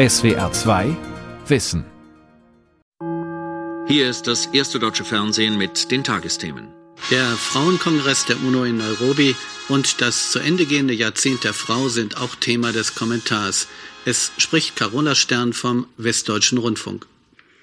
[0.00, 0.96] SWR 2
[1.48, 1.84] Wissen.
[3.86, 6.68] Hier ist das erste deutsche Fernsehen mit den Tagesthemen.
[7.10, 9.36] Der Frauenkongress der UNO in Nairobi
[9.68, 13.68] und das zu Ende gehende Jahrzehnt der Frau sind auch Thema des Kommentars.
[14.06, 17.04] Es spricht Carola Stern vom Westdeutschen Rundfunk.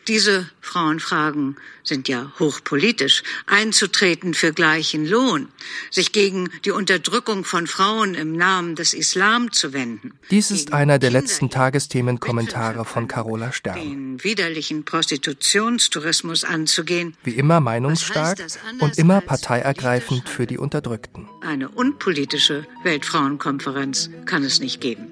[0.08, 3.24] Diese Frauenfragen sind ja hochpolitisch.
[3.46, 5.50] Einzutreten für gleichen Lohn,
[5.92, 10.14] sich gegen die Unterdrückung von Frauen im Namen des Islam zu wenden.
[10.32, 13.75] Dies ist einer der letzten Tagesthemenkommentare von Carola Stern.
[13.75, 17.18] Den widerlichen Prostitutionstourismus anzugehen.
[17.24, 18.37] Wie immer meinungsstark
[18.79, 21.28] und immer parteiergreifend für die Unterdrückten.
[21.42, 25.12] Eine unpolitische Weltfrauenkonferenz kann es nicht geben.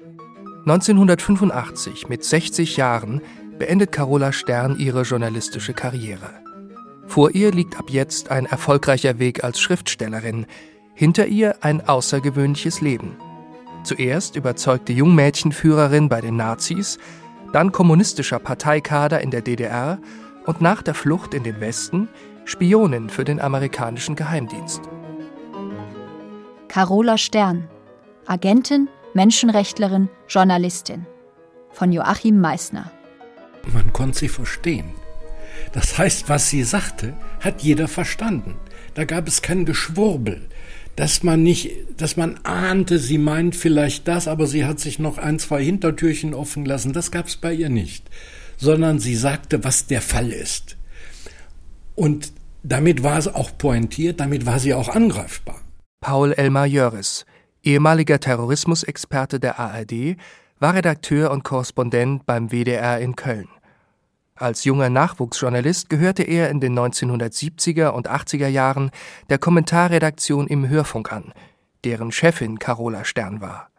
[0.66, 3.20] 1985, mit 60 Jahren,
[3.58, 6.30] beendet Carola Stern ihre journalistische Karriere.
[7.06, 10.46] Vor ihr liegt ab jetzt ein erfolgreicher Weg als Schriftstellerin,
[10.94, 13.16] hinter ihr ein außergewöhnliches Leben.
[13.84, 16.98] Zuerst überzeugte Jungmädchenführerin bei den Nazis,
[17.52, 19.98] dann kommunistischer Parteikader in der DDR
[20.46, 22.08] und nach der Flucht in den Westen
[22.44, 24.82] Spionin für den amerikanischen Geheimdienst.
[26.68, 27.68] Carola Stern,
[28.26, 31.06] Agentin, Menschenrechtlerin, Journalistin.
[31.70, 32.90] Von Joachim Meissner.
[33.72, 34.90] Man konnte sie verstehen.
[35.72, 38.56] Das heißt, was sie sagte, hat jeder verstanden.
[38.94, 40.48] Da gab es kein Geschwurbel,
[40.96, 45.18] dass man nicht, dass man ahnte, sie meint vielleicht das, aber sie hat sich noch
[45.18, 46.92] ein, zwei Hintertürchen offen lassen.
[46.92, 48.08] Das gab es bei ihr nicht,
[48.56, 50.76] sondern sie sagte, was der Fall ist.
[51.94, 55.60] Und damit war es auch pointiert, damit war sie auch angreifbar.
[56.00, 57.26] Paul Elmar Jöris,
[57.62, 60.16] ehemaliger Terrorismusexperte der ARD,
[60.58, 63.48] war Redakteur und Korrespondent beim WDR in Köln.
[64.38, 68.90] Als junger Nachwuchsjournalist gehörte er in den 1970er und 80er Jahren
[69.30, 71.32] der Kommentarredaktion im Hörfunk an,
[71.84, 73.70] deren Chefin Carola Stern war.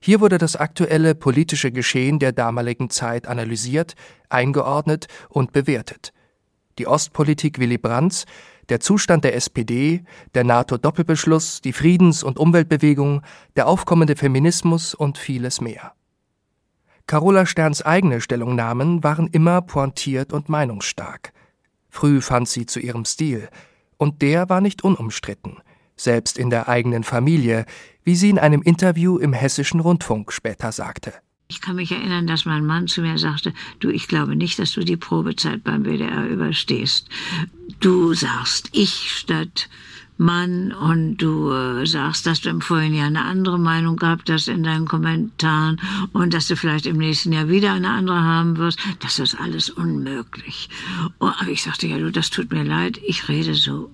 [0.00, 3.94] Hier wurde das aktuelle politische Geschehen der damaligen Zeit analysiert,
[4.28, 6.12] eingeordnet und bewertet.
[6.78, 8.26] Die Ostpolitik Willy Brandts,
[8.68, 10.04] der Zustand der SPD,
[10.34, 13.22] der NATO-Doppelbeschluss, die Friedens- und Umweltbewegung,
[13.56, 15.94] der aufkommende Feminismus und vieles mehr.
[17.06, 21.32] Carola Sterns eigene Stellungnahmen waren immer pointiert und meinungsstark.
[21.90, 23.48] Früh fand sie zu ihrem Stil,
[23.98, 25.58] und der war nicht unumstritten,
[25.96, 27.66] selbst in der eigenen Familie,
[28.02, 31.12] wie sie in einem Interview im hessischen Rundfunk später sagte.
[31.46, 34.72] Ich kann mich erinnern, dass mein Mann zu mir sagte, du, ich glaube nicht, dass
[34.72, 37.08] du die Probezeit beim WDR überstehst.
[37.80, 39.68] Du sagst ich statt
[40.16, 44.48] Mann und du äh, sagst, dass du im vorigen Jahr eine andere Meinung gehabt hast
[44.48, 45.80] in deinen Kommentaren
[46.12, 49.70] und dass du vielleicht im nächsten Jahr wieder eine andere haben wirst, das ist alles
[49.70, 50.68] unmöglich.
[51.18, 53.90] Oh, aber ich sagte, ja du, das tut mir leid, ich rede so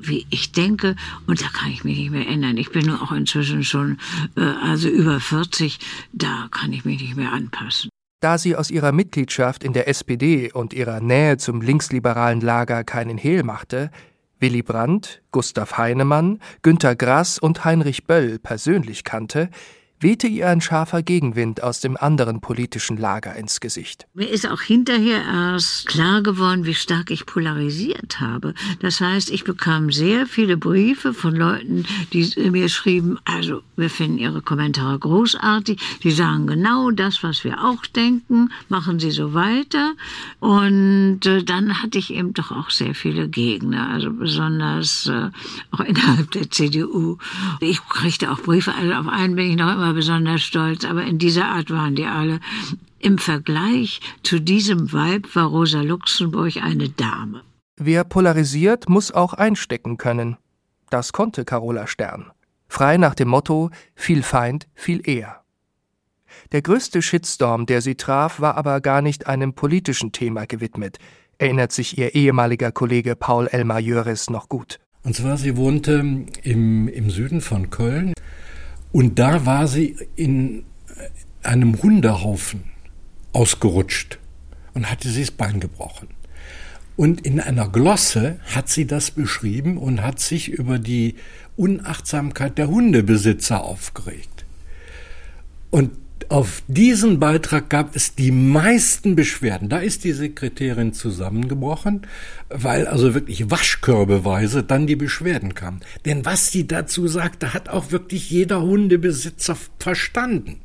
[0.00, 0.96] wie ich denke
[1.26, 2.56] und da kann ich mich nicht mehr ändern.
[2.56, 3.98] Ich bin auch inzwischen schon
[4.36, 5.78] äh, also über 40,
[6.12, 7.88] da kann ich mich nicht mehr anpassen.
[8.20, 13.18] Da sie aus ihrer Mitgliedschaft in der SPD und ihrer Nähe zum linksliberalen Lager keinen
[13.18, 13.90] Hehl machte,
[14.42, 19.48] Willy Brandt, Gustav Heinemann, Günter Grass und Heinrich Böll persönlich kannte,
[20.02, 24.06] wehte ihr ein scharfer Gegenwind aus dem anderen politischen Lager ins Gesicht.
[24.14, 28.54] Mir ist auch hinterher erst klar geworden, wie stark ich polarisiert habe.
[28.80, 34.18] Das heißt, ich bekam sehr viele Briefe von Leuten, die mir schrieben, also wir finden
[34.18, 39.92] Ihre Kommentare großartig, die sagen genau das, was wir auch denken, machen Sie so weiter.
[40.40, 45.30] Und äh, dann hatte ich eben doch auch sehr viele Gegner, also besonders äh,
[45.70, 47.18] auch innerhalb der CDU.
[47.60, 51.18] Ich kriegte auch Briefe, also auf einen bin ich noch immer besonders stolz, aber in
[51.18, 52.40] dieser Art waren die alle.
[52.98, 57.42] Im Vergleich zu diesem Weib war Rosa Luxemburg eine Dame.
[57.76, 60.36] Wer polarisiert, muss auch einstecken können.
[60.90, 62.30] Das konnte Carola Stern.
[62.68, 65.42] Frei nach dem Motto viel Feind, viel eher.
[66.52, 70.98] Der größte Shitstorm, der sie traf, war aber gar nicht einem politischen Thema gewidmet,
[71.38, 74.78] erinnert sich ihr ehemaliger Kollege Paul Elmar Jöris noch gut.
[75.02, 78.12] Und zwar, sie wohnte im, im Süden von Köln
[78.92, 80.64] und da war sie in
[81.42, 82.64] einem Hundehaufen
[83.32, 84.18] ausgerutscht
[84.74, 86.08] und hatte sich das Bein gebrochen.
[86.96, 91.16] Und in einer Glosse hat sie das beschrieben und hat sich über die
[91.56, 94.44] Unachtsamkeit der Hundebesitzer aufgeregt.
[95.70, 95.92] Und
[96.30, 99.68] auf diesen Beitrag gab es die meisten Beschwerden.
[99.68, 102.06] Da ist die Sekretärin zusammengebrochen,
[102.48, 105.80] weil also wirklich waschkörbeweise dann die Beschwerden kamen.
[106.04, 110.60] Denn was sie dazu sagte, hat auch wirklich jeder Hundebesitzer verstanden.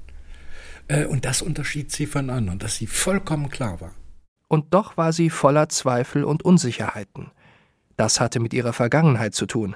[0.88, 3.92] Äh, und das unterschied sie von anderen, dass sie vollkommen klar war.
[4.48, 7.32] Und doch war sie voller Zweifel und Unsicherheiten.
[7.96, 9.76] Das hatte mit ihrer Vergangenheit zu tun,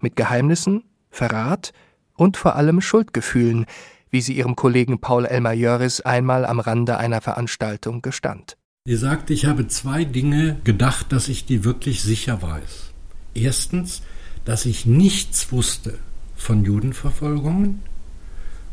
[0.00, 1.72] mit Geheimnissen, Verrat
[2.16, 3.66] und vor allem Schuldgefühlen,
[4.10, 8.56] wie sie ihrem Kollegen Paul Jöris einmal am Rande einer Veranstaltung gestand.
[8.86, 12.92] Sie sagte, ich habe zwei Dinge gedacht, dass ich die wirklich sicher weiß.
[13.34, 14.02] Erstens,
[14.44, 15.98] dass ich nichts wusste
[16.36, 17.82] von Judenverfolgungen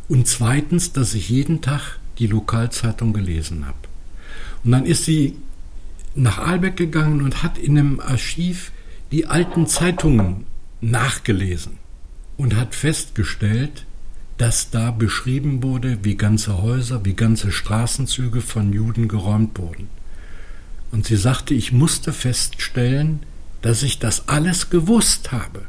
[0.07, 3.77] und zweitens, dass ich jeden Tag die Lokalzeitung gelesen habe.
[4.63, 5.35] Und dann ist sie
[6.15, 8.71] nach Albeck gegangen und hat in einem Archiv
[9.11, 10.45] die alten Zeitungen
[10.81, 11.77] nachgelesen
[12.37, 13.85] und hat festgestellt,
[14.37, 19.89] dass da beschrieben wurde, wie ganze Häuser, wie ganze Straßenzüge von Juden geräumt wurden.
[20.91, 23.23] Und sie sagte, ich musste feststellen,
[23.61, 25.63] dass ich das alles gewusst habe.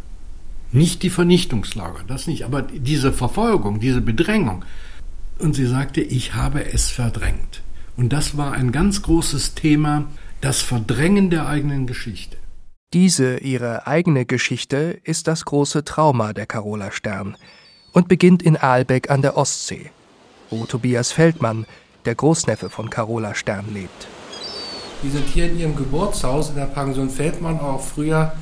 [0.71, 4.65] Nicht die Vernichtungslager, das nicht, aber diese Verfolgung, diese Bedrängung.
[5.39, 7.63] Und sie sagte, ich habe es verdrängt.
[7.97, 10.05] Und das war ein ganz großes Thema,
[10.41, 12.37] das Verdrängen der eigenen Geschichte.
[12.93, 17.37] Diese, ihre eigene Geschichte, ist das große Trauma der Carola Stern
[17.99, 19.91] und beginnt in Aalbeck an der Ostsee,
[20.51, 21.67] wo Tobias Feldmann,
[22.05, 24.07] der Großneffe von Carola Stern, lebt.
[25.03, 28.35] Die sind hier in ihrem Geburtshaus in der Pension Feldmann auch früher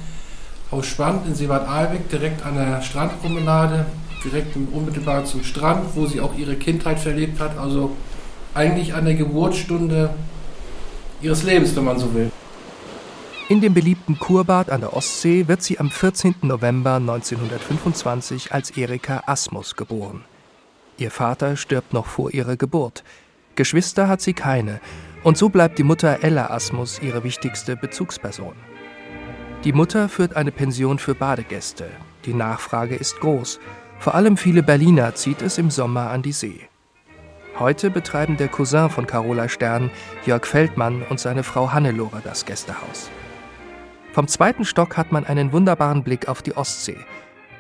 [0.71, 3.87] Haus Schwand in Seebad-Ahlbeck, direkt an der Strandpromenade,
[4.23, 7.57] direkt unmittelbar zum Strand, wo sie auch ihre Kindheit verlebt hat.
[7.57, 7.97] Also
[8.53, 10.11] eigentlich an der Geburtsstunde
[11.23, 12.31] ihres Lebens, wenn man so will.
[13.49, 16.35] In dem beliebten Kurbad an der Ostsee wird sie am 14.
[16.43, 20.25] November 1925 als Erika Asmus geboren.
[20.99, 23.05] Ihr Vater stirbt noch vor ihrer Geburt.
[23.55, 24.81] Geschwister hat sie keine,
[25.23, 28.57] und so bleibt die Mutter Ella Asmus ihre wichtigste Bezugsperson.
[29.63, 31.89] Die Mutter führt eine Pension für Badegäste.
[32.25, 33.61] Die Nachfrage ist groß.
[34.01, 36.69] Vor allem viele Berliner zieht es im Sommer an die See.
[37.61, 39.93] Heute betreiben der Cousin von Carola Stern,
[40.25, 43.09] Jörg Feldmann und seine Frau Hannelore das Gästehaus.
[44.17, 46.97] Vom zweiten Stock hat man einen wunderbaren Blick auf die Ostsee,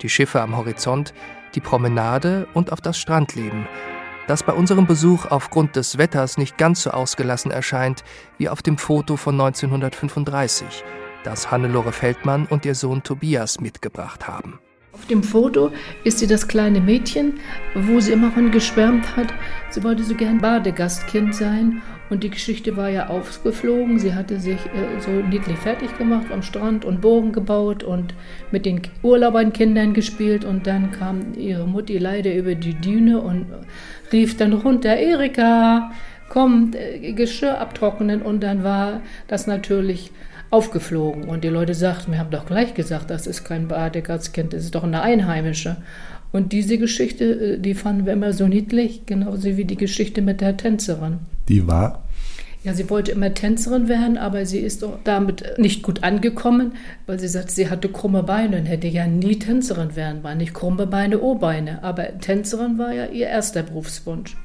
[0.00, 1.12] die Schiffe am Horizont,
[1.54, 3.68] die Promenade und auf das Strandleben,
[4.26, 8.04] das bei unserem Besuch aufgrund des Wetters nicht ganz so ausgelassen erscheint
[8.38, 10.82] wie auf dem Foto von 1935,
[11.24, 14.58] das Hannelore Feldmann und ihr Sohn Tobias mitgebracht haben.
[14.96, 15.72] Auf dem Foto
[16.04, 17.34] ist sie das kleine Mädchen,
[17.74, 19.26] wo sie immer von geschwärmt hat.
[19.68, 23.98] Sie wollte so gern Badegastkind sein und die Geschichte war ja aufgeflogen.
[23.98, 28.14] Sie hatte sich äh, so niedlich fertig gemacht am Strand und Bogen gebaut und
[28.50, 33.44] mit den Urlaubern gespielt und dann kam ihre Mutti leider über die Düne und
[34.10, 35.90] rief dann runter, Erika,
[36.30, 40.10] komm, äh, Geschirr abtrocknen und dann war das natürlich
[40.50, 41.24] aufgeflogen.
[41.24, 44.74] Und die Leute sagten, wir haben doch gleich gesagt, das ist kein Badegatskind, das ist
[44.74, 45.76] doch eine Einheimische.
[46.32, 50.40] Und diese Geschichte, äh, die fanden wir immer so niedlich, genauso wie die Geschichte mit
[50.40, 51.18] der Tänzerin.
[51.48, 52.02] Die war?
[52.66, 56.72] Ja, sie wollte immer Tänzerin werden, aber sie ist damit nicht gut angekommen,
[57.06, 60.52] weil sie sagt, sie hatte krumme Beine und hätte ja nie Tänzerin werden, war nicht
[60.52, 61.84] krumme Beine, O-Beine.
[61.84, 64.36] Aber Tänzerin war ja ihr erster Berufswunsch.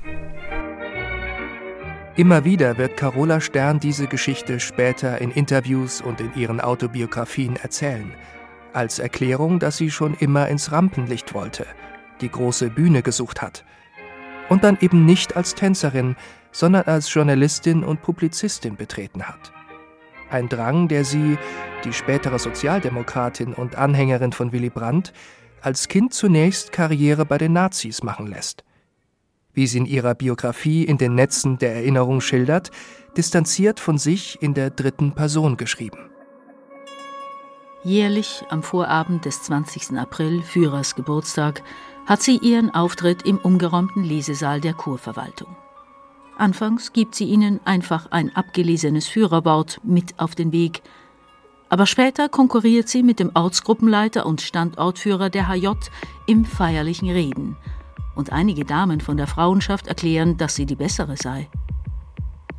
[2.22, 8.14] Immer wieder wird Carola Stern diese Geschichte später in Interviews und in ihren Autobiografien erzählen,
[8.74, 11.66] als Erklärung, dass sie schon immer ins Rampenlicht wollte,
[12.22, 13.66] die große Bühne gesucht hat.
[14.50, 16.16] Und dann eben nicht als Tänzerin,
[16.52, 19.52] sondern als Journalistin und Publizistin betreten hat.
[20.30, 21.40] Ein Drang, der sie,
[21.84, 25.12] die spätere Sozialdemokratin und Anhängerin von Willy Brandt,
[25.64, 28.64] als Kind zunächst Karriere bei den Nazis machen lässt
[29.54, 32.72] wie sie in ihrer Biografie in den Netzen der Erinnerung schildert,
[33.18, 36.10] distanziert von sich in der dritten Person geschrieben.
[37.84, 39.98] Jährlich am Vorabend des 20.
[39.98, 41.64] April, Führers Geburtstag,
[42.06, 45.56] hat sie ihren Auftritt im umgeräumten Lesesaal der Kurverwaltung.
[46.38, 50.82] Anfangs gibt sie ihnen einfach ein abgelesenes Führerwort mit auf den Weg,
[51.70, 55.70] aber später konkurriert sie mit dem Ortsgruppenleiter und Standortführer der HJ
[56.28, 57.58] im feierlichen Reden–
[58.16, 61.50] und einige Damen von der Frauenschaft erklären, dass sie die bessere sei.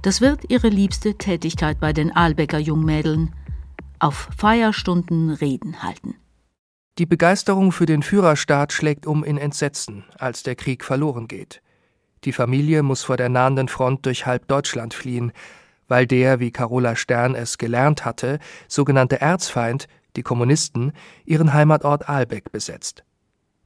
[0.03, 3.35] Das wird ihre liebste Tätigkeit bei den Aalbecker Jungmädeln,
[3.99, 6.17] auf Feierstunden Reden halten.
[6.99, 11.63] Die Begeisterung für den Führerstaat schlägt um in Entsetzen, als der Krieg verloren geht.
[12.25, 15.33] Die Familie muss vor der nahenden Front durch halb Deutschland fliehen,
[15.89, 20.93] weil der, wie Carola Stern es gelernt hatte, sogenannte Erzfeind, die Kommunisten,
[21.25, 23.05] ihren Heimatort Aalbeck besetzt.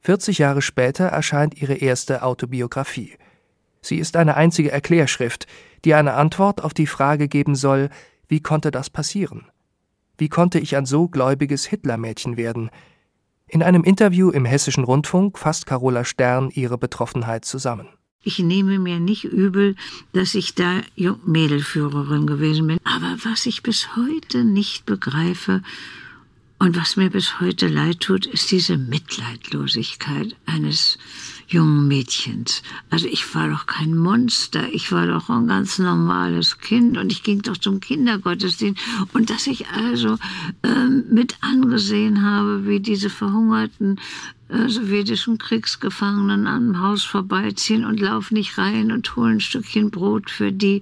[0.07, 3.17] 40 Jahre später erscheint ihre erste Autobiografie.
[3.81, 5.47] Sie ist eine einzige Erklärschrift,
[5.83, 7.89] die eine Antwort auf die Frage geben soll,
[8.29, 9.47] wie konnte das passieren?
[10.17, 12.69] Wie konnte ich ein so gläubiges Hitlermädchen werden?
[13.49, 17.89] In einem Interview im Hessischen Rundfunk fasst Carola Stern ihre Betroffenheit zusammen.
[18.23, 19.75] Ich nehme mir nicht übel,
[20.13, 20.83] dass ich da
[21.25, 22.79] Mädelführerin gewesen bin.
[22.85, 25.63] Aber was ich bis heute nicht begreife
[26.59, 30.97] und was mir bis heute leid tut, ist diese Mitleidlosigkeit eines
[31.47, 32.63] jungen Mädchens.
[32.89, 37.21] Also ich war doch kein Monster, ich war doch ein ganz normales Kind und ich
[37.21, 38.81] ging doch zum Kindergottesdienst.
[39.13, 40.17] Und dass ich also
[40.63, 43.99] ähm, mit angesehen habe, wie diese verhungerten
[44.49, 50.51] sowjetischen Kriegsgefangenen am Haus vorbeiziehen und laufen nicht rein und holen ein Stückchen Brot für
[50.51, 50.81] die.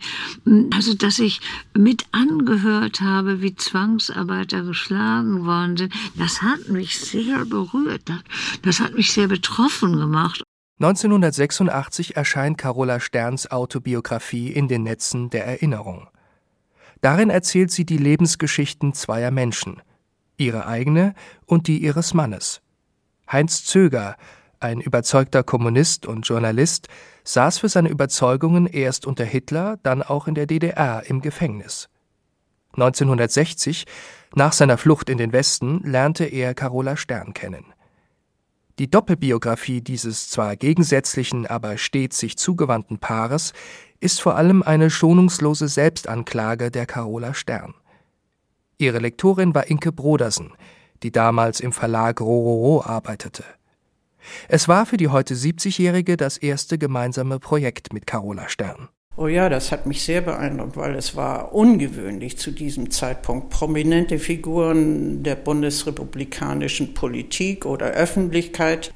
[0.74, 1.42] Also, dass ich
[1.74, 8.04] mit angehört habe, wie Zwangsarbeiter geschlagen worden sind, das hat mich sehr berührt.
[8.06, 8.20] Das,
[8.62, 10.44] das hat mich sehr betroffen gemacht.
[10.80, 16.08] 1986 erscheint Carola Sterns Autobiografie in den Netzen der Erinnerung.
[17.02, 19.82] Darin erzählt sie die Lebensgeschichten zweier Menschen,
[20.38, 21.14] ihre eigene
[21.46, 22.62] und die ihres Mannes.
[23.32, 24.16] Heinz Zöger,
[24.60, 26.88] ein überzeugter Kommunist und Journalist,
[27.24, 31.90] saß für seine Überzeugungen erst unter Hitler, dann auch in der DDR im Gefängnis.
[32.74, 33.86] 1960,
[34.36, 37.66] nach seiner Flucht in den Westen, lernte er Carola Stern kennen.
[38.78, 43.54] Die Doppelbiografie dieses zwar gegensätzlichen, aber stets sich zugewandten Paares
[44.02, 47.74] ist vor allem eine schonungslose Selbstanklage der Carola Stern.
[48.78, 50.52] Ihre Lektorin war Inke Brodersen,
[51.04, 53.44] die damals im Verlag Rororo arbeitete.
[54.48, 58.90] Es war für die heute 70-Jährige das erste gemeinsame Projekt mit Carola Stern.
[59.18, 63.50] Oh ja, das hat mich sehr beeindruckt, weil es war ungewöhnlich zu diesem Zeitpunkt.
[63.50, 68.94] Prominente Figuren der bundesrepublikanischen Politik oder Öffentlichkeit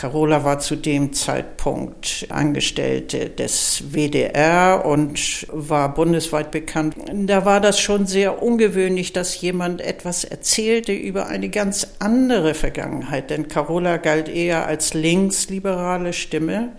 [0.00, 6.96] Carola war zu dem Zeitpunkt Angestellte des WDR und war bundesweit bekannt.
[7.12, 13.28] Da war das schon sehr ungewöhnlich, dass jemand etwas erzählte über eine ganz andere Vergangenheit,
[13.28, 16.72] denn Carola galt eher als linksliberale Stimme.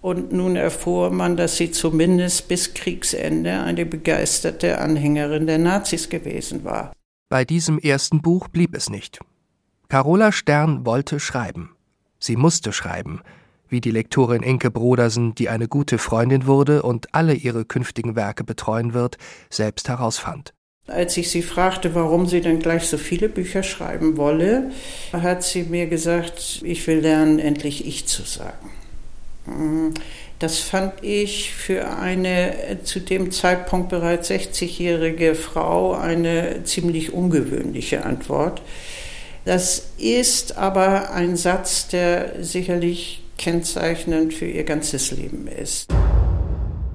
[0.00, 6.62] Und nun erfuhr man, dass sie zumindest bis Kriegsende eine begeisterte Anhängerin der Nazis gewesen
[6.62, 6.92] war.
[7.28, 9.18] Bei diesem ersten Buch blieb es nicht.
[9.88, 11.70] Carola Stern wollte schreiben.
[12.20, 13.22] Sie musste schreiben,
[13.68, 18.44] wie die Lektorin Inke Brodersen, die eine gute Freundin wurde und alle ihre künftigen Werke
[18.44, 19.16] betreuen wird,
[19.48, 20.52] selbst herausfand.
[20.86, 24.70] Als ich sie fragte, warum sie denn gleich so viele Bücher schreiben wolle,
[25.12, 28.70] hat sie mir gesagt, ich will lernen, endlich ich zu sagen.
[29.44, 29.94] Hm,
[30.40, 38.62] das fand ich für eine zu dem Zeitpunkt bereits 60-jährige Frau eine ziemlich ungewöhnliche Antwort.
[39.44, 45.90] Das ist aber ein Satz, der sicherlich kennzeichnend für ihr ganzes Leben ist.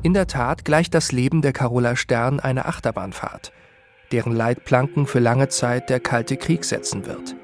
[0.03, 3.51] In der Tat gleicht das Leben der Carola Stern einer Achterbahnfahrt,
[4.11, 7.35] deren Leitplanken für lange Zeit der Kalte Krieg setzen wird.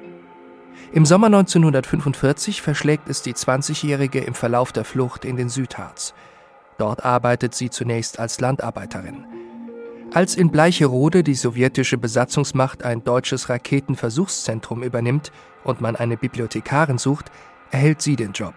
[0.94, 6.14] Im Sommer 1945 verschlägt es die 20-Jährige im Verlauf der Flucht in den Südharz.
[6.78, 9.26] Dort arbeitet sie zunächst als Landarbeiterin.
[10.14, 15.32] Als in Bleicherode die sowjetische Besatzungsmacht ein deutsches Raketenversuchszentrum übernimmt
[15.64, 17.32] und man eine Bibliothekarin sucht,
[17.72, 18.54] erhält sie den Job.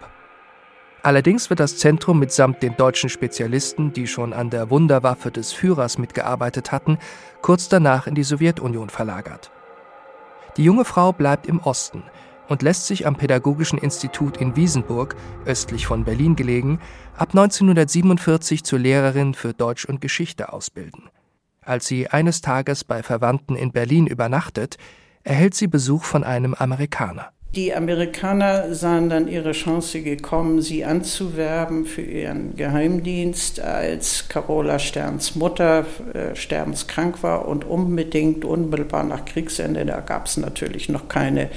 [1.04, 5.96] Allerdings wird das Zentrum mitsamt den deutschen Spezialisten, die schon an der Wunderwaffe des Führers
[5.96, 6.99] mitgearbeitet hatten,
[7.40, 9.52] kurz danach in die Sowjetunion verlagert.
[10.56, 12.02] Die junge Frau bleibt im Osten
[12.49, 16.80] und lässt sich am Pädagogischen Institut in Wiesenburg, östlich von Berlin gelegen,
[17.16, 21.11] ab 1947 zur Lehrerin für Deutsch und Geschichte ausbilden.
[21.66, 24.76] Als sie eines Tages bei Verwandten in Berlin übernachtet,
[25.23, 27.30] erhält sie Besuch von einem Amerikaner.
[27.54, 35.37] Die Amerikaner sahen dann ihre Chance gekommen, sie anzuwerben für ihren Geheimdienst, als Carola Sterns
[35.37, 41.49] Mutter äh, sterbenskrank war und unbedingt unmittelbar nach Kriegsende, da gab es natürlich noch keine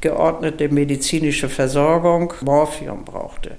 [0.00, 3.52] geordnete medizinische Versorgung, Morphium brauchte.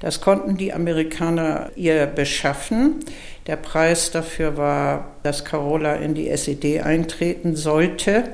[0.00, 2.96] Das konnten die Amerikaner ihr beschaffen.
[3.48, 8.24] Der Preis dafür war, dass Carola in die SED eintreten sollte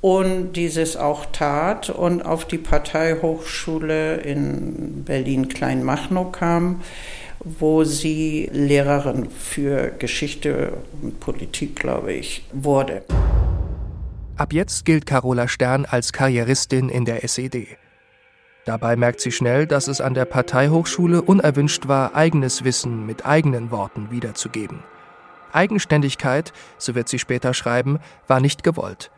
[0.00, 6.80] und dieses auch tat und auf die Parteihochschule in Berlin-Kleinmachnow kam,
[7.40, 13.02] wo sie Lehrerin für Geschichte und Politik, glaube ich, wurde.
[14.36, 17.66] Ab jetzt gilt Carola Stern als Karrieristin in der SED.
[18.70, 23.72] Dabei merkt sie schnell, dass es an der Parteihochschule unerwünscht war, eigenes Wissen mit eigenen
[23.72, 24.84] Worten wiederzugeben.
[25.52, 27.98] Eigenständigkeit, so wird sie später schreiben,
[28.28, 29.10] war nicht gewollt.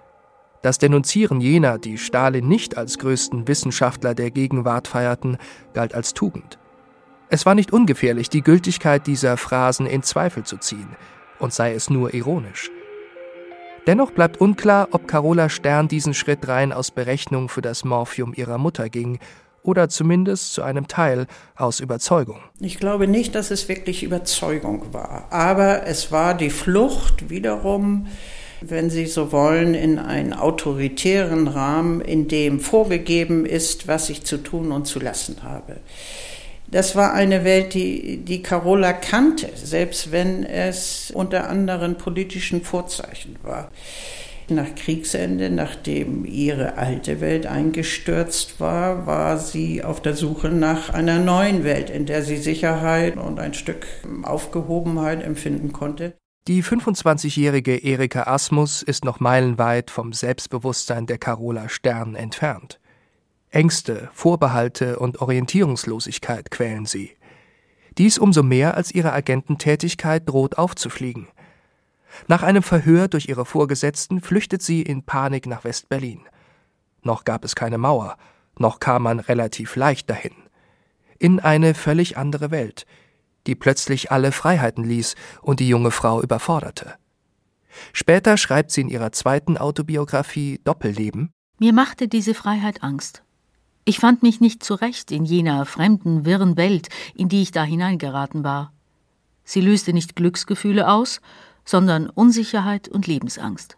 [0.63, 5.37] Das Denunzieren jener, die Stalin nicht als größten Wissenschaftler der Gegenwart feierten,
[5.75, 6.59] galt als Tugend.
[7.29, 10.97] Es war nicht ungefährlich, die Gültigkeit dieser Phrasen in Zweifel zu ziehen,
[11.39, 12.71] und sei es nur ironisch.
[13.87, 18.57] Dennoch bleibt unklar, ob Carola Stern diesen Schritt rein aus Berechnung für das Morphium ihrer
[18.57, 19.19] Mutter ging
[19.63, 21.27] oder zumindest zu einem Teil
[21.57, 22.41] aus Überzeugung.
[22.61, 28.07] Ich glaube nicht, dass es wirklich Überzeugung war, aber es war die Flucht wiederum
[28.69, 34.39] wenn Sie so wollen, in einen autoritären Rahmen, in dem vorgegeben ist, was ich zu
[34.39, 35.79] tun und zu lassen habe.
[36.69, 43.37] Das war eine Welt, die, die Carola kannte, selbst wenn es unter anderen politischen Vorzeichen
[43.43, 43.71] war.
[44.49, 51.19] Nach Kriegsende, nachdem ihre alte Welt eingestürzt war, war sie auf der Suche nach einer
[51.19, 53.87] neuen Welt, in der sie Sicherheit und ein Stück
[54.23, 56.15] Aufgehobenheit empfinden konnte.
[56.49, 62.81] Die 25-jährige Erika Asmus ist noch meilenweit vom Selbstbewusstsein der Carola Stern entfernt.
[63.51, 67.13] Ängste, Vorbehalte und Orientierungslosigkeit quälen sie.
[67.99, 71.29] Dies umso mehr, als ihre Agententätigkeit droht aufzufliegen.
[72.29, 76.21] Nach einem Verhör durch ihre Vorgesetzten flüchtet sie in Panik nach West-Berlin.
[77.03, 78.17] Noch gab es keine Mauer,
[78.59, 80.35] noch kam man relativ leicht dahin.
[81.19, 82.87] In eine völlig andere Welt,
[83.47, 86.95] die plötzlich alle Freiheiten ließ und die junge Frau überforderte.
[87.93, 93.23] Später schreibt sie in ihrer zweiten Autobiografie Doppelleben Mir machte diese Freiheit Angst.
[93.85, 98.45] Ich fand mich nicht zurecht in jener fremden, wirren Welt, in die ich da hineingeraten
[98.45, 98.73] war.
[99.45, 101.21] Sie löste nicht Glücksgefühle aus,
[101.65, 103.77] sondern Unsicherheit und Lebensangst.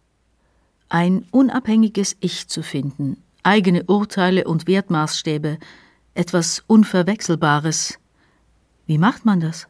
[0.88, 5.58] Ein unabhängiges Ich zu finden, eigene Urteile und Wertmaßstäbe,
[6.14, 7.98] etwas Unverwechselbares.
[8.86, 9.66] Wie macht man das?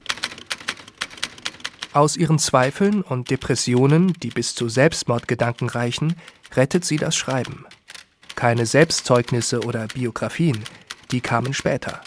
[1.92, 6.16] Aus ihren Zweifeln und Depressionen, die bis zu Selbstmordgedanken reichen,
[6.54, 7.66] rettet sie das Schreiben.
[8.35, 10.64] Keine Selbstzeugnisse oder Biografien,
[11.12, 12.00] die kamen später.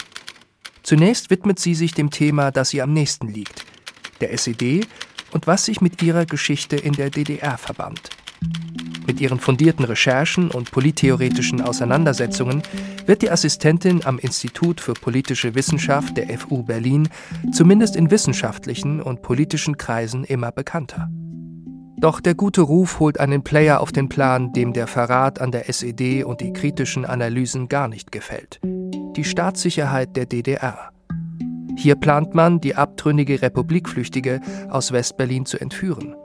[0.82, 3.64] Zunächst widmet sie sich dem Thema, das ihr am nächsten liegt,
[4.20, 4.86] der SED
[5.32, 8.10] und was sich mit ihrer Geschichte in der DDR verband.
[9.06, 12.62] Mit ihren fundierten Recherchen und polittheoretischen Auseinandersetzungen
[13.06, 17.08] wird die Assistentin am Institut für politische Wissenschaft der FU Berlin
[17.52, 21.08] zumindest in wissenschaftlichen und politischen Kreisen immer bekannter.
[22.00, 25.68] Doch der gute Ruf holt einen Player auf den Plan, dem der Verrat an der
[25.68, 28.60] SED und die kritischen Analysen gar nicht gefällt.
[29.16, 30.92] Die Staatssicherheit der DDR.
[31.78, 36.16] Hier plant man, die abtrünnige Republikflüchtige aus Westberlin zu entführen.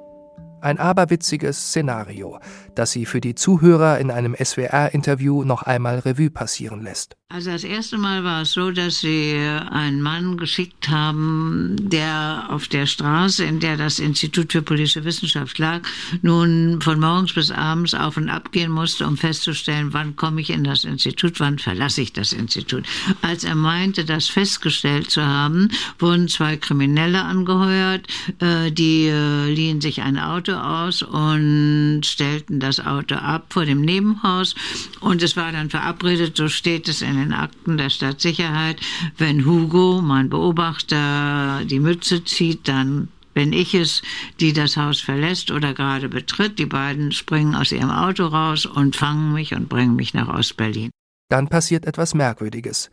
[0.63, 2.39] Ein aberwitziges Szenario,
[2.73, 7.17] das sie für die Zuhörer in einem SWR-Interview noch einmal Revue passieren lässt.
[7.28, 9.36] Also das erste Mal war es so, dass sie
[9.71, 15.58] einen Mann geschickt haben, der auf der Straße, in der das Institut für politische Wissenschaft
[15.58, 15.82] lag,
[16.21, 20.52] nun von morgens bis abends auf und ab gehen musste, um festzustellen, wann komme ich
[20.52, 22.86] in das Institut, wann verlasse ich das Institut.
[23.23, 28.06] Als er meinte, das festgestellt zu haben, wurden zwei Kriminelle angeheuert,
[28.39, 33.82] äh, die äh, liehen sich ein Auto aus und stellten das Auto ab vor dem
[33.82, 34.56] Nebenhaus
[35.00, 38.80] und es war dann verabredet, so steht es in den Akten der Stadtsicherheit,
[39.18, 44.02] wenn Hugo, mein Beobachter, die Mütze zieht, dann bin ich es,
[44.39, 46.60] die das Haus verlässt oder gerade betritt.
[46.60, 50.92] Die beiden springen aus ihrem Auto raus und fangen mich und bringen mich nach Ostberlin.
[51.30, 52.92] Dann passiert etwas Merkwürdiges.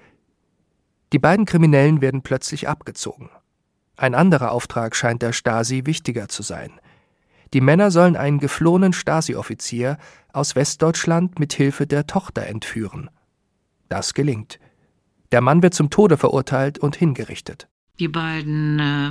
[1.13, 3.29] Die beiden Kriminellen werden plötzlich abgezogen.
[3.97, 6.73] Ein anderer Auftrag scheint der Stasi wichtiger zu sein.
[7.53, 9.99] Die Männer sollen einen geflohenen Stasi-Offizier
[10.33, 13.11] aus Westdeutschland mit Hilfe der Tochter entführen.
[13.89, 14.61] Das gelingt.
[15.33, 17.69] Der Mann wird zum Tode verurteilt und hingerichtet.
[17.99, 19.11] Die beiden äh,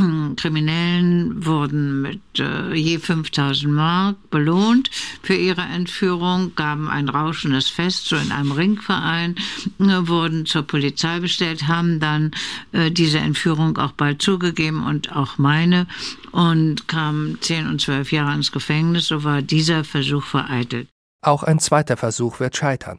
[0.36, 4.90] Kriminellen wurden mit äh, je 5000 Mark belohnt
[5.22, 9.36] für ihre Entführung, gaben ein rauschendes Fest, so in einem Ringverein,
[9.78, 12.32] äh, wurden zur Polizei bestellt, haben dann
[12.72, 15.86] äh, diese Entführung auch bald zugegeben und auch meine
[16.32, 19.08] und kamen 10 und 12 Jahre ins Gefängnis.
[19.08, 20.88] So war dieser Versuch vereitelt.
[21.22, 22.98] Auch ein zweiter Versuch wird scheitern.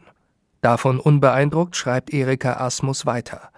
[0.61, 3.50] Davon unbeeindruckt schreibt Erika Asmus weiter.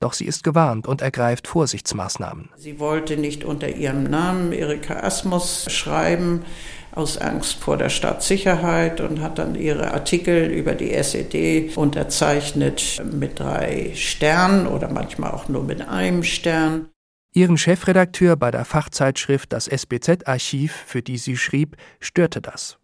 [0.00, 2.50] Doch sie ist gewarnt und ergreift Vorsichtsmaßnahmen.
[2.56, 6.44] Sie wollte nicht unter ihrem Namen Erika Asmus schreiben,
[6.92, 13.38] aus Angst vor der Staatssicherheit und hat dann ihre Artikel über die SED unterzeichnet mit
[13.38, 16.88] drei Sternen oder manchmal auch nur mit einem Stern.
[17.32, 22.78] Ihren Chefredakteur bei der Fachzeitschrift Das SBZ-Archiv, für die sie schrieb, störte das.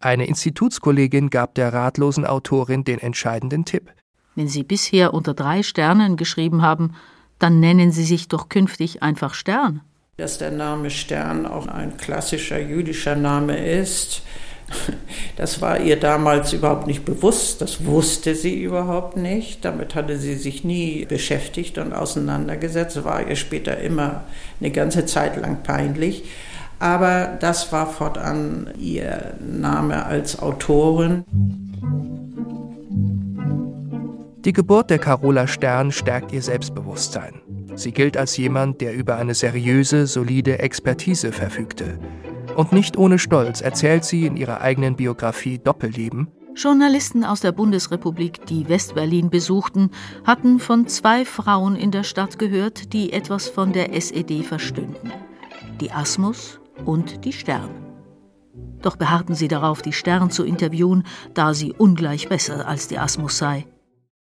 [0.00, 3.92] Eine Institutskollegin gab der ratlosen Autorin den entscheidenden Tipp.
[4.38, 6.94] Wenn Sie bisher unter drei Sternen geschrieben haben,
[7.40, 9.80] dann nennen Sie sich doch künftig einfach Stern.
[10.16, 14.22] Dass der Name Stern auch ein klassischer jüdischer Name ist,
[15.36, 20.36] das war ihr damals überhaupt nicht bewusst, das wusste sie überhaupt nicht, damit hatte sie
[20.36, 24.22] sich nie beschäftigt und auseinandergesetzt, war ihr später immer
[24.60, 26.22] eine ganze Zeit lang peinlich.
[26.78, 31.24] Aber das war fortan ihr Name als Autorin.
[34.44, 37.42] Die Geburt der Carola Stern stärkt ihr Selbstbewusstsein.
[37.74, 41.98] Sie gilt als jemand, der über eine seriöse, solide Expertise verfügte
[42.54, 48.44] Und nicht ohne Stolz erzählt sie in ihrer eigenen Biografie Doppelleben, Journalisten aus der Bundesrepublik,
[48.46, 49.90] die Westberlin besuchten,
[50.24, 55.12] hatten von zwei Frauen in der Stadt gehört, die etwas von der SED verstünden.
[55.80, 57.70] Die Asmus und die Stern.
[58.82, 63.38] Doch beharrten sie darauf, die Stern zu interviewen, da sie ungleich besser als die Asmus
[63.38, 63.64] sei.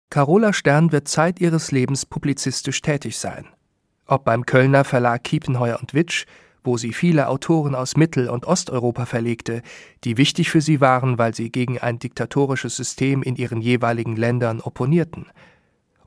[0.09, 3.47] Carola Stern wird Zeit ihres Lebens publizistisch tätig sein.
[4.05, 6.25] Ob beim Kölner Verlag Kiepenheuer und Witsch,
[6.63, 9.61] wo sie viele Autoren aus Mittel- und Osteuropa verlegte,
[10.03, 14.61] die wichtig für sie waren, weil sie gegen ein diktatorisches System in ihren jeweiligen Ländern
[14.61, 15.27] opponierten.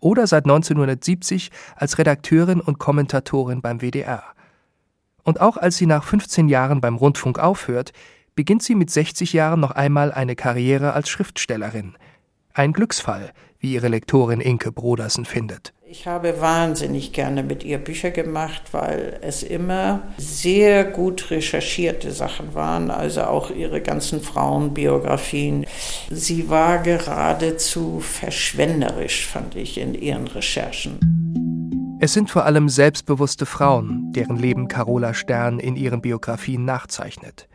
[0.00, 4.22] Oder seit 1970 als Redakteurin und Kommentatorin beim WDR.
[5.24, 7.92] Und auch als sie nach 15 Jahren beim Rundfunk aufhört,
[8.34, 11.96] beginnt sie mit 60 Jahren noch einmal eine Karriere als Schriftstellerin.
[12.54, 15.72] Ein Glücksfall, wie ihre Lektorin Inke Brodersen findet.
[15.90, 22.54] Ich habe wahnsinnig gerne mit ihr Bücher gemacht, weil es immer sehr gut recherchierte Sachen
[22.54, 25.64] waren, also auch ihre ganzen Frauenbiografien.
[26.10, 30.98] Sie war geradezu verschwenderisch, fand ich, in ihren Recherchen.
[32.00, 37.48] Es sind vor allem selbstbewusste Frauen, deren Leben Carola Stern in ihren Biografien nachzeichnet.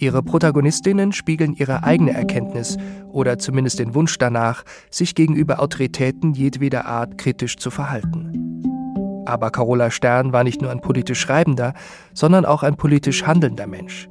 [0.00, 2.78] Ihre Protagonistinnen spiegeln ihre eigene Erkenntnis
[3.12, 8.32] oder zumindest den Wunsch danach, sich gegenüber Autoritäten jedweder Art kritisch zu verhalten.
[9.26, 11.74] Aber Carola Stern war nicht nur ein politisch Schreibender,
[12.14, 14.08] sondern auch ein politisch handelnder Mensch.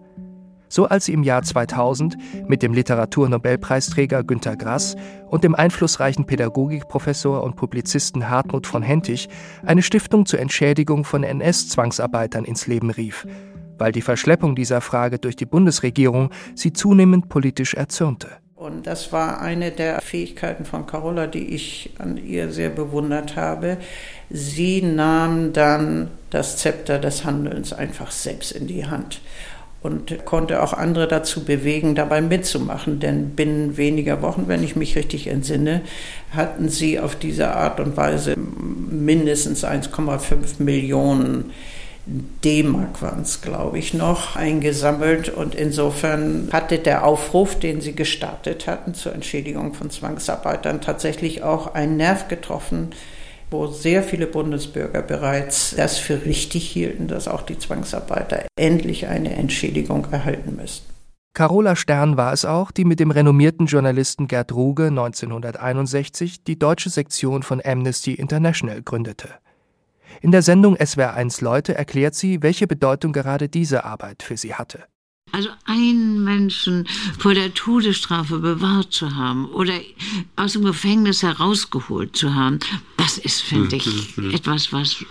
[0.72, 2.16] So als sie im Jahr 2000
[2.48, 4.96] mit dem Literaturnobelpreisträger Günter Grass
[5.28, 9.28] und dem einflussreichen Pädagogikprofessor und Publizisten Hartmut von Hentig
[9.66, 13.26] eine Stiftung zur Entschädigung von NS-Zwangsarbeitern ins Leben rief
[13.80, 18.30] weil die Verschleppung dieser Frage durch die Bundesregierung sie zunehmend politisch erzürnte.
[18.56, 23.78] Und das war eine der Fähigkeiten von Carola, die ich an ihr sehr bewundert habe.
[24.30, 29.22] Sie nahm dann das Zepter des Handelns einfach selbst in die Hand
[29.82, 33.00] und konnte auch andere dazu bewegen, dabei mitzumachen.
[33.00, 35.82] Denn binnen weniger Wochen, wenn ich mich richtig entsinne,
[36.36, 41.52] hatten sie auf diese Art und Weise mindestens 1,5 Millionen
[42.44, 45.30] D-Mark waren es, glaube ich, noch eingesammelt.
[45.30, 51.74] Und insofern hatte der Aufruf, den sie gestartet hatten zur Entschädigung von Zwangsarbeitern, tatsächlich auch
[51.74, 52.90] einen Nerv getroffen,
[53.52, 59.36] wo sehr viele Bundesbürger bereits das für richtig hielten, dass auch die Zwangsarbeiter endlich eine
[59.36, 60.90] Entschädigung erhalten müssten.
[61.34, 66.90] Carola Stern war es auch, die mit dem renommierten Journalisten Gerd Ruge 1961 die deutsche
[66.90, 69.30] Sektion von Amnesty International gründete.
[70.22, 74.84] In der Sendung SWR1 Leute erklärt sie, welche Bedeutung gerade diese Arbeit für sie hatte.
[75.32, 76.88] Also einen Menschen
[77.20, 79.74] vor der Todesstrafe bewahrt zu haben oder
[80.36, 82.60] aus dem Gefängnis herausgeholt zu haben,
[82.98, 85.06] das ist, finde ich, etwas, was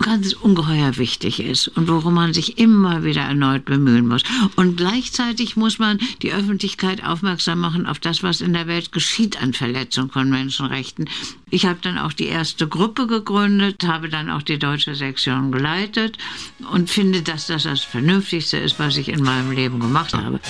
[0.00, 4.22] ganz ungeheuer wichtig ist und worum man sich immer wieder erneut bemühen muss.
[4.56, 9.40] Und gleichzeitig muss man die Öffentlichkeit aufmerksam machen auf das, was in der Welt geschieht
[9.40, 11.08] an Verletzung von Menschenrechten.
[11.50, 16.18] Ich habe dann auch die erste Gruppe gegründet, habe dann auch die deutsche Sektion geleitet
[16.72, 20.40] und finde, dass das das Vernünftigste ist, was ich in meinem Leben gemacht habe.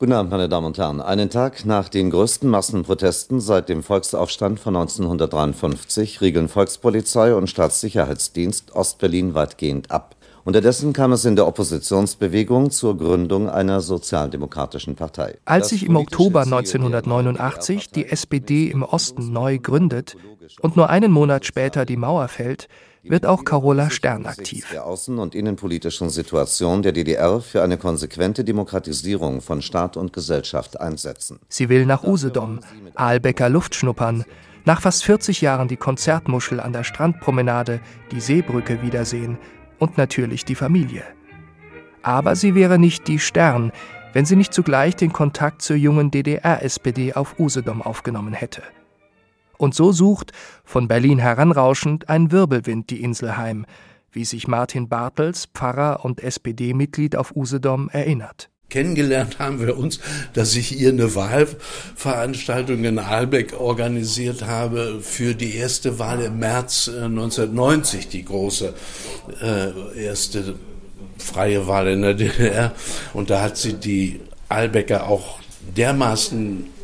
[0.00, 1.02] Guten Abend, meine Damen und Herren.
[1.02, 8.74] Einen Tag nach den größten Massenprotesten seit dem Volksaufstand von 1953 riegeln Volkspolizei und Staatssicherheitsdienst
[8.74, 10.16] Ostberlin weitgehend ab.
[10.44, 15.36] Unterdessen kam es in der Oppositionsbewegung zur Gründung einer sozialdemokratischen Partei.
[15.44, 20.16] Als sich im Oktober 1989 die SPD im Osten neu gründet
[20.62, 22.68] und nur einen Monat später die Mauer fällt,
[23.02, 24.68] wird auch Carola Stern aktiv.
[24.72, 30.80] Der außen- und innenpolitischen Situation der DDR für eine konsequente Demokratisierung von Staat und Gesellschaft
[30.80, 31.38] einsetzen.
[31.48, 32.60] Sie will nach Usedom,
[32.94, 34.24] Aalbecker Luft schnuppern,
[34.64, 37.80] nach fast 40 Jahren die Konzertmuschel an der Strandpromenade,
[38.12, 39.38] die Seebrücke wiedersehen
[39.78, 41.04] und natürlich die Familie.
[42.02, 43.72] Aber sie wäre nicht die Stern,
[44.12, 48.62] wenn sie nicht zugleich den Kontakt zur jungen DDR-SPD auf Usedom aufgenommen hätte.
[49.60, 50.32] Und so sucht,
[50.64, 53.66] von Berlin heranrauschend, ein Wirbelwind die Insel heim,
[54.10, 58.48] wie sich Martin Bartels, Pfarrer und SPD-Mitglied auf Usedom, erinnert.
[58.70, 60.00] Kennengelernt haben wir uns,
[60.32, 66.88] dass ich hier eine Wahlveranstaltung in Aalbeck organisiert habe für die erste Wahl im März
[66.88, 68.72] 1990, äh, die große
[69.42, 70.54] äh, erste
[71.18, 72.72] freie Wahl in der DDR.
[73.12, 75.38] Und da hat sie die Aalbecker auch
[75.76, 76.79] dermaßen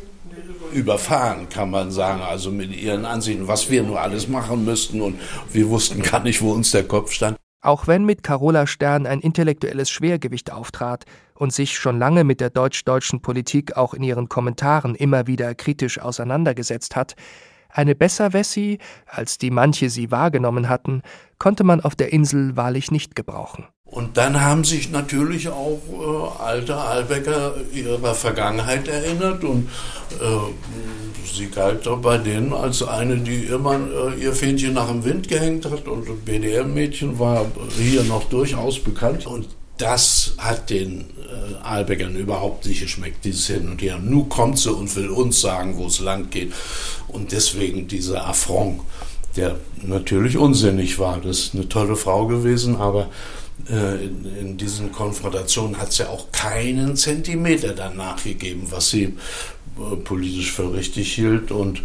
[0.73, 5.19] überfahren, kann man sagen, also mit ihren Ansichten, was wir nur alles machen müssten und
[5.51, 7.37] wir wussten gar nicht, wo uns der Kopf stand.
[7.61, 12.49] Auch wenn mit Carola Stern ein intellektuelles Schwergewicht auftrat und sich schon lange mit der
[12.49, 17.15] deutsch-deutschen Politik auch in ihren Kommentaren immer wieder kritisch auseinandergesetzt hat,
[17.69, 21.01] Eine Besserwessi, als die manche sie wahrgenommen hatten,
[21.37, 23.67] konnte man auf der Insel wahrlich nicht gebrauchen.
[23.89, 29.69] Und dann haben sich natürlich auch äh, alte Albecker ihrer Vergangenheit erinnert und
[30.19, 35.29] äh, sie galt bei denen als eine, die immer äh, ihr Fähnchen nach dem Wind
[35.29, 37.45] gehängt hat und BDM-Mädchen war
[37.77, 39.25] hier noch durchaus bekannt.
[39.25, 39.47] Und
[39.77, 43.99] das hat den äh, Albeckern überhaupt nicht geschmeckt, dieses Hin und Her.
[43.99, 46.51] Nun kommt sie und will uns sagen, wo es lang geht.
[47.07, 48.81] Und deswegen dieser Affront,
[49.35, 51.21] der natürlich unsinnig war.
[51.21, 53.09] Das ist eine tolle Frau gewesen, aber
[53.69, 59.03] äh, in, in diesen Konfrontationen hat es ja auch keinen Zentimeter danach gegeben, was sie
[59.77, 61.83] äh, politisch für richtig hielt und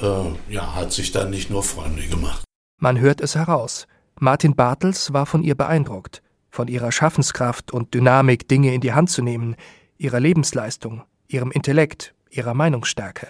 [0.00, 2.44] äh, ja, hat sich dann nicht nur Freunde gemacht.
[2.78, 3.86] Man hört es heraus.
[4.18, 9.10] Martin Bartels war von ihr beeindruckt, von ihrer Schaffenskraft und Dynamik, Dinge in die Hand
[9.10, 9.56] zu nehmen,
[9.98, 13.28] ihrer Lebensleistung, ihrem Intellekt, ihrer Meinungsstärke.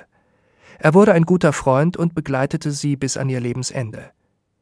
[0.78, 4.10] Er wurde ein guter Freund und begleitete sie bis an ihr Lebensende.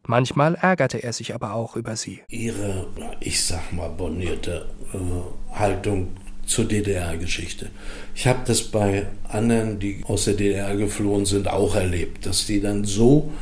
[0.06, 2.20] Manchmal ärgerte er sich aber auch über sie.
[2.28, 2.86] Ihre,
[3.20, 6.08] ich sag mal, bornierte äh, Haltung
[6.46, 7.70] zur DDR-Geschichte.
[8.14, 12.60] Ich habe das bei anderen, die aus der DDR geflohen sind, auch erlebt, dass die
[12.60, 13.32] dann so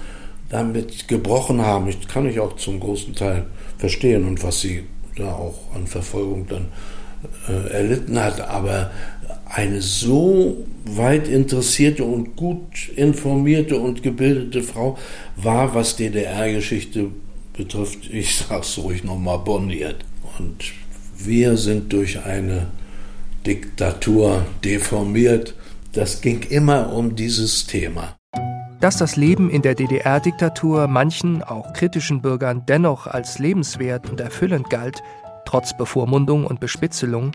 [0.51, 1.89] damit gebrochen haben.
[1.89, 3.47] Ich kann ich auch zum großen Teil
[3.79, 4.85] verstehen und was sie
[5.17, 6.69] da auch an Verfolgung dann
[7.49, 8.41] äh, erlitten hat.
[8.41, 8.91] Aber
[9.55, 14.99] eine so weit interessierte und gut informierte und gebildete Frau
[15.37, 17.09] war, was DDR-Geschichte
[17.53, 20.05] betrifft, ich sag's ruhig nochmal, bondiert.
[20.39, 20.73] Und
[21.19, 22.69] wir sind durch eine
[23.47, 25.55] Diktatur deformiert.
[25.93, 28.17] Das ging immer um dieses Thema.
[28.81, 34.71] Dass das Leben in der DDR-Diktatur manchen, auch kritischen Bürgern dennoch als lebenswert und erfüllend
[34.71, 35.03] galt,
[35.45, 37.33] trotz Bevormundung und Bespitzelung,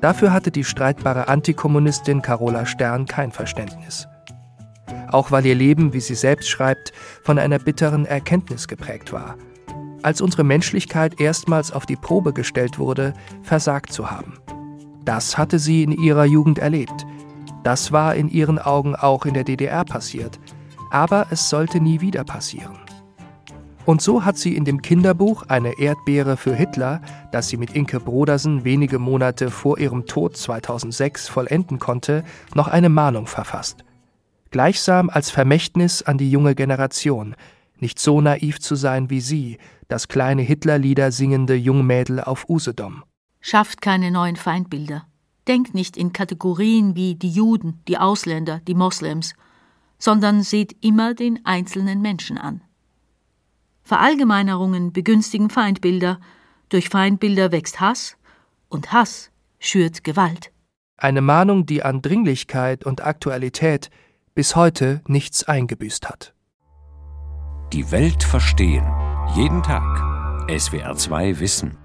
[0.00, 4.06] Dafür hatte die streitbare Antikommunistin Carola Stern kein Verständnis.
[5.10, 9.36] Auch weil ihr Leben, wie sie selbst schreibt, von einer bitteren Erkenntnis geprägt war.
[10.02, 14.38] Als unsere Menschlichkeit erstmals auf die Probe gestellt wurde, versagt zu haben.
[15.04, 17.06] Das hatte sie in ihrer Jugend erlebt.
[17.64, 20.38] Das war in ihren Augen auch in der DDR passiert.
[20.90, 22.85] Aber es sollte nie wieder passieren.
[23.86, 28.00] Und so hat sie in dem Kinderbuch Eine Erdbeere für Hitler, das sie mit Inke
[28.00, 33.84] Brodersen wenige Monate vor ihrem Tod 2006 vollenden konnte, noch eine Mahnung verfasst.
[34.50, 37.36] Gleichsam als Vermächtnis an die junge Generation,
[37.78, 43.04] nicht so naiv zu sein wie sie, das kleine Hitlerlieder singende Jungmädel auf Usedom.
[43.40, 45.06] Schafft keine neuen Feindbilder.
[45.46, 49.34] Denkt nicht in Kategorien wie die Juden, die Ausländer, die Moslems,
[50.00, 52.62] sondern seht immer den einzelnen Menschen an.
[53.86, 56.18] Verallgemeinerungen begünstigen Feindbilder,
[56.70, 58.16] durch Feindbilder wächst Hass,
[58.68, 60.50] und Hass schürt Gewalt.
[60.96, 63.90] Eine Mahnung, die an Dringlichkeit und Aktualität
[64.34, 66.34] bis heute nichts eingebüßt hat.
[67.72, 68.84] Die Welt verstehen.
[69.36, 69.84] Jeden Tag.
[70.48, 71.78] SWR2 Wissen.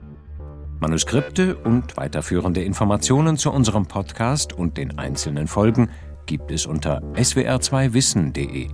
[0.80, 5.92] Manuskripte und weiterführende Informationen zu unserem Podcast und den einzelnen Folgen
[6.26, 8.70] gibt es unter swr2wissen.de.